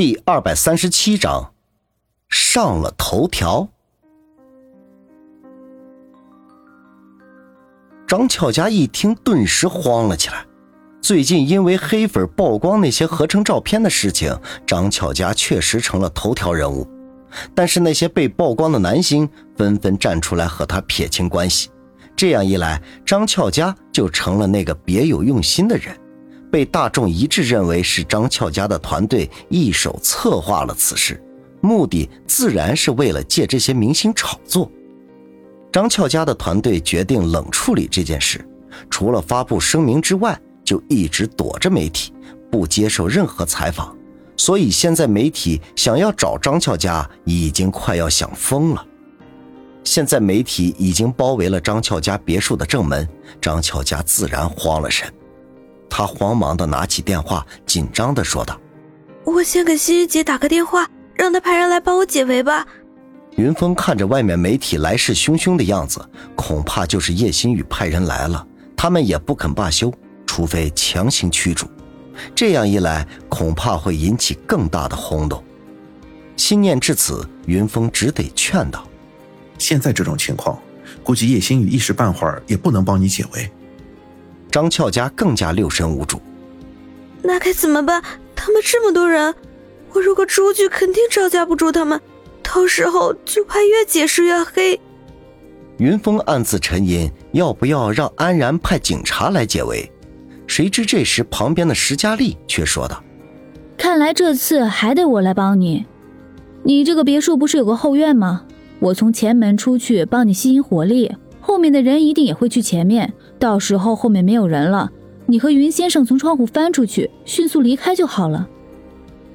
[0.00, 1.52] 第二百三十七章，
[2.30, 3.68] 上了头条。
[8.08, 10.46] 张俏佳一听，顿时慌了起来。
[11.02, 14.34] 最近因为黑粉曝光那些合成照片的事情，
[14.66, 16.88] 张俏佳确实成了头条人物。
[17.54, 21.68] 但是那些被曝光的男星纷纷站出来和他撇清关系，
[22.16, 25.94] 这样一来，张俏佳就成了那个别有用心的人。
[26.50, 31.22] 被大众一致认为是张俏家的团队一手策划了此事，
[31.60, 34.70] 目的自然是为了借这些明星炒作。
[35.72, 38.44] 张俏家的团队决定冷处理这件事，
[38.90, 42.12] 除了发布声明之外，就一直躲着媒体，
[42.50, 43.96] 不接受任何采访。
[44.36, 48.86] 所以现在媒体想要找张俏家，已经快要想疯了。
[49.84, 53.08] 现在媒体已经包围了张俏家别墅的正门，
[53.40, 55.12] 张俏家自然慌了神。
[55.90, 58.58] 他慌忙的拿起电话，紧张的说道
[59.26, 62.66] ：“我先给心雨姐打个电话，让她派人来帮我解围吧。”
[63.36, 66.00] 云峰看着外面媒体来势汹汹的样子，
[66.34, 69.92] 恐怕就是叶心雨派人来了，他们也不肯罢休，
[70.26, 71.66] 除非强行驱逐。
[72.34, 75.42] 这样一来，恐怕会引起更大的轰动。
[76.36, 78.86] 心念至此，云峰只得劝道
[79.58, 80.58] ：“现在这种情况，
[81.02, 83.50] 估计叶心雨一时半会儿也不能帮你解围。”
[84.50, 86.20] 张俏家更加六神无主，
[87.22, 88.02] 那该怎么办？
[88.34, 89.34] 他们这么多人，
[89.92, 92.00] 我如果出去，肯定招架不住他们，
[92.42, 94.80] 到时候就怕越解释越黑。
[95.78, 99.90] 云峰暗自沉吟，要不要让安然派警察来解围？
[100.46, 103.02] 谁知这时旁边的石佳丽却说道
[103.78, 105.86] ：“看来这次还得我来帮你。
[106.64, 108.42] 你这个别墅不是有个后院吗？
[108.80, 111.14] 我从前门出去帮你吸引火力。”
[111.60, 114.90] 后面的人一定也会去前面，到时候后面没有人了，
[115.26, 118.48] 你和云先生从窗户翻出去，迅速离开就好了。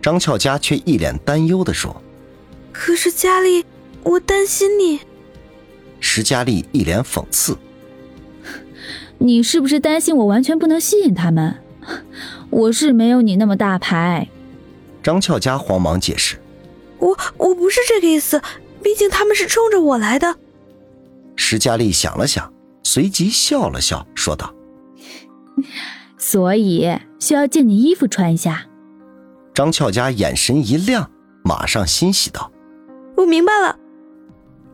[0.00, 2.00] 张俏佳却一脸担忧地说
[2.70, 3.64] ：“可是佳丽，
[4.04, 5.00] 我担心你。”
[5.98, 7.58] 石佳丽一脸讽刺
[9.18, 11.56] ：“你是不是担心我完全不能吸引他们？
[12.50, 14.28] 我是没有你那么大牌。”
[15.02, 16.36] 张俏佳慌忙解释
[17.00, 18.40] ：“我我不是这个意思，
[18.80, 20.36] 毕竟他们是冲着我来的。”
[21.36, 24.52] 石佳丽想了想，随即笑了笑，说道
[26.18, 28.66] ：“所以需要借你衣服穿一下。”
[29.54, 31.10] 张俏佳眼神一亮，
[31.44, 32.50] 马上欣喜道
[33.16, 33.78] ：“我明白了。”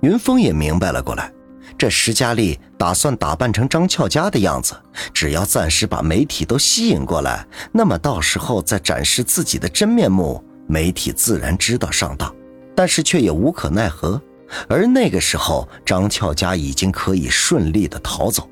[0.02, 1.32] 云峰也明白了过来，
[1.76, 4.76] 这石佳丽打算打扮成张俏佳的样子，
[5.12, 12.32] 只要暂时把媒体都吸引过来，那么到时候再展示自己的真面目，媒体自然知道上当，
[12.76, 14.20] 但是却也无可奈何。
[14.68, 18.48] 而那个时候，张俏佳已经可以顺利的逃走。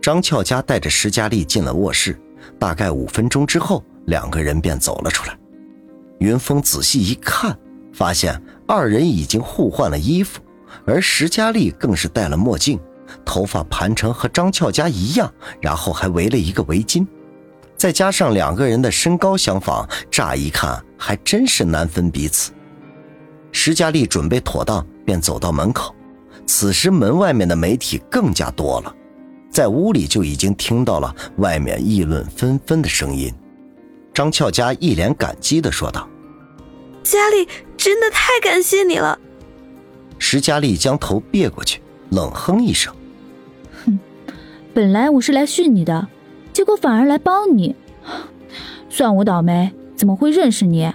[0.00, 2.20] 张俏佳带着石佳丽进了卧室，
[2.58, 5.38] 大概五分钟之后，两个人便走了出来。
[6.18, 7.56] 云峰仔细一看，
[7.92, 10.40] 发现二人已经互换了衣服，
[10.86, 12.78] 而石佳丽更是戴了墨镜，
[13.24, 17.06] 头发盘成和张俏佳一样，然后还围了一个围巾，
[17.76, 22.52] 再加上两个人的身高相仿，乍一看还真是难分彼此。
[23.54, 24.86] 石佳丽准备妥当。
[25.06, 25.94] 便走到门口，
[26.46, 28.96] 此时门外面的媒体更加多了，
[29.50, 33.30] 在屋里就已经听到了外面议论纷纷的声音。
[34.14, 36.08] 张俏佳一脸感激的说道
[37.04, 39.18] ：“佳丽，真的太感谢你了。”
[40.18, 42.90] 石佳丽将头别过去，冷哼一声
[43.84, 43.98] ：“哼，
[44.72, 46.08] 本来我是来训你的，
[46.54, 47.76] 结果反而来帮你，
[48.88, 50.90] 算我倒霉，怎么会认识你？”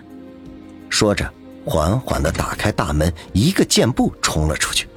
[0.89, 1.31] 说着。
[1.65, 4.87] 缓缓地打开大门，一个箭步冲了出去。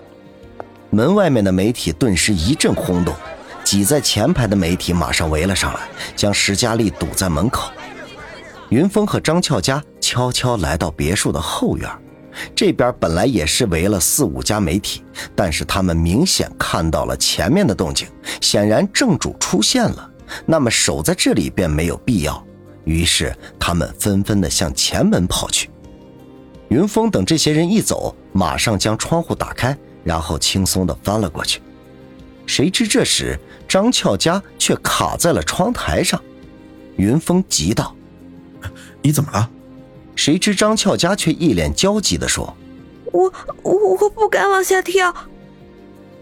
[0.91, 3.15] 门外面的媒体顿时一阵轰动，
[3.65, 5.81] 挤在前排的媒体马上围了上来，
[6.15, 7.71] 将石佳丽堵在门口。
[8.69, 11.89] 云峰和张俏佳悄悄来到别墅的后院，
[12.55, 18.07] 这边本来也是围了四五家媒体，但是他们明显看到了前面的动静，
[18.41, 20.11] 显然正主出现了，
[20.47, 22.43] 那么守在这里便没有必要。
[22.85, 25.71] 于是他们纷纷地向前门跑去。
[26.73, 31.61] 云峰等这些人一走，马上将窗户打开，然后轻松地翻了过去。
[32.47, 33.39] 谁知这时
[33.69, 36.19] 张俏佳却卡在了窗台上。
[36.97, 37.95] 云峰急道
[39.03, 39.51] ：“你怎么了？”
[40.17, 42.57] 谁知张俏佳却一脸焦急地说
[43.13, 43.31] ：“我
[43.63, 45.15] 我我不敢往下跳。”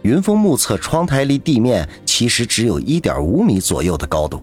[0.03, 4.43] 云峰目测窗台离地面其实只有一点五米左右的高度，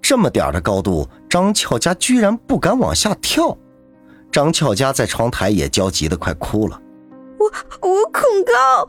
[0.00, 3.54] 这么点的高度，张俏佳居然不敢往下跳。
[4.32, 6.80] 张俏佳在窗台也焦急的快哭了，
[7.38, 7.46] 我
[7.86, 8.88] 我恐高。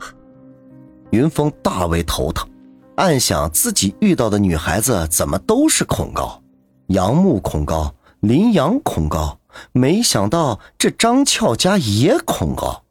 [1.10, 2.48] 云峰大为头疼，
[2.96, 6.42] 暗想自己遇到的女孩子怎么都是恐高，
[6.86, 9.38] 杨木恐高，林阳恐高，
[9.72, 12.82] 没想到这张俏佳也恐高。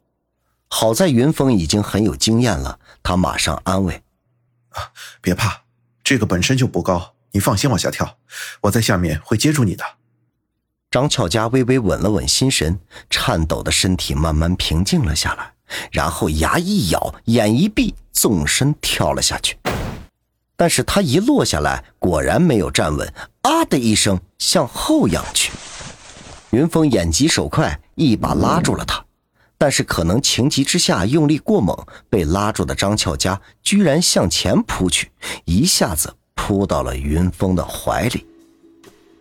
[0.68, 4.02] 好在云峰已经很有经验了，他马上安慰
[4.70, 4.90] ：“啊，
[5.20, 5.62] 别怕，
[6.04, 8.16] 这个本身就不高，你放心往下跳，
[8.62, 9.84] 我在下面会接住你的。”
[10.94, 12.78] 张俏佳微微稳了稳心神，
[13.10, 15.52] 颤抖的身体慢慢平静了下来，
[15.90, 19.58] 然后牙一咬，眼一闭，纵身跳了下去。
[20.54, 23.12] 但是他一落下来，果然没有站稳，
[23.42, 25.50] 啊的一声向后仰去。
[26.50, 29.04] 云峰眼疾手快，一把拉住了他，
[29.58, 31.76] 但是可能情急之下用力过猛，
[32.08, 35.10] 被拉住的张俏家居然向前扑去，
[35.44, 38.24] 一下子扑到了云峰的怀里。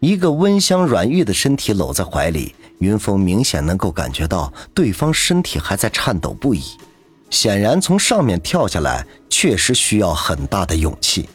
[0.04, 6.62] 一个温香软玉的身体搂在怀里，云峰明显能够感觉到对方身体还在颤抖不已，
[7.30, 11.30] 显然从上面跳下来确实需要很大的勇气。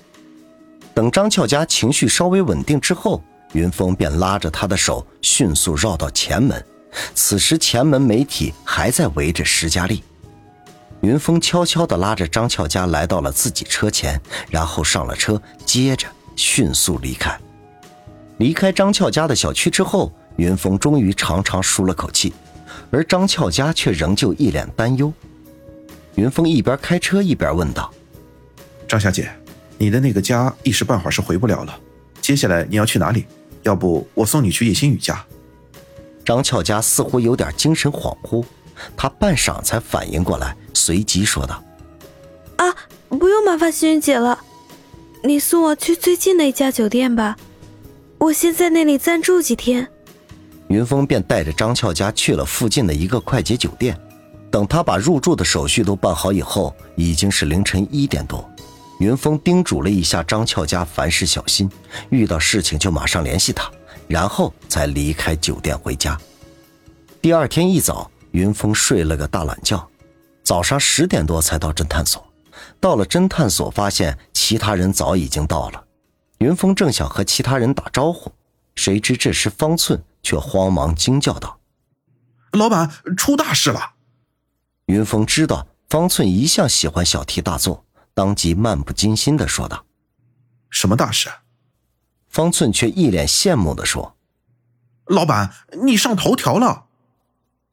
[0.92, 3.24] 等张俏佳情绪稍微稳定之后，
[3.54, 6.62] 云峰便拉着她的手迅速绕到前门，
[7.14, 10.04] 此时前门媒体还在围着石佳丽。
[11.00, 16.06] 云峰悄悄地拉着张俏佳来到了自己车前，然后上了车，接着
[16.36, 17.40] 迅速离开。
[18.38, 22.32] 离开张俏家的小区之后，云峰终于长长舒了口气，
[22.90, 25.12] 而张俏家却仍旧一脸担忧。
[26.14, 27.92] 云峰一边开车一边问道
[28.86, 29.30] ：“张小姐，
[29.76, 31.78] 你的那个家一时半会儿是回不了了，
[32.20, 33.26] 接下来你要去哪里？
[33.62, 35.24] 要不我送你去叶星宇家？”
[36.24, 38.44] 张俏家似乎有点精神恍惚，
[38.96, 41.60] 他半晌才反应过来，随即说道
[42.56, 42.72] ：“啊，
[43.08, 44.38] 不用麻烦星宇姐了，
[45.24, 47.36] 你送我去最近的一家酒店吧。”
[48.18, 49.88] 我先在那里暂住几天，
[50.68, 53.98] 云峰便带着张俏佳去了附近的一个快捷酒店。
[54.50, 58.48] 等他把入住的手续都办好以后，已经是凌晨一点多。
[58.98, 61.70] 云峰叮嘱了一下张俏佳，凡事小心，
[62.10, 63.70] 遇到事情就马上联系他，
[64.08, 66.18] 然后才离开酒店回家。
[67.22, 69.88] 第二天一早，云峰睡了个大懒觉，
[70.42, 72.26] 早上十点多才到侦探所。
[72.80, 75.84] 到了侦探所，发现其他人早已经到了。
[76.38, 78.32] 云峰正想和其他人打招呼，
[78.76, 81.58] 谁知这时方寸却慌忙惊叫道
[82.52, 83.94] ：“老板，出大事了！”
[84.86, 89.84] 云峰知道方寸一向喜欢小题大做，当即漫不经心的说道
[90.70, 91.28] ：“什么大事？”
[92.30, 94.16] 方寸却一脸羡慕的说
[95.06, 95.52] ：“老板，
[95.82, 96.84] 你上头条了！”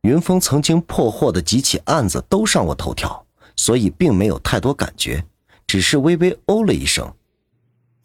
[0.02, 5.26] 云峰曾经破获的几起案子都上过头条，所以并没有太多感觉，
[5.68, 7.14] 只是微微哦了一声：“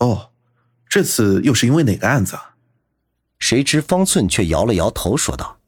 [0.00, 0.26] 哦。”
[0.90, 2.37] 这次又是因为哪个案子？
[3.38, 5.58] 谁知方寸却摇了摇头，说道：“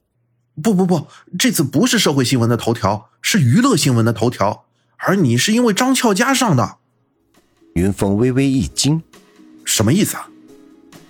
[0.61, 1.07] 不不不，
[1.39, 4.65] 这次不是社会新闻的头条，是娱乐新闻的头条。
[4.97, 6.75] 而你是因为张俏佳上的。”
[7.75, 9.01] 云峰微微一惊
[9.63, 10.27] ：“什么意思啊？”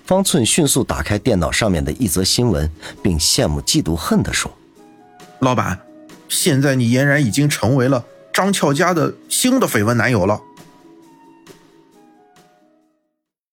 [0.06, 2.70] 方寸迅速打开电脑上面的一则新闻，
[3.02, 4.56] 并羡慕嫉妒恨地说
[5.42, 5.82] ：“老板，
[6.30, 10.40] 现在你俨然已经成为了张俏佳的新的绯闻男友了。”